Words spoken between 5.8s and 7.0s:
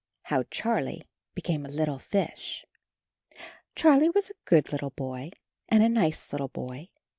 a nice little boy.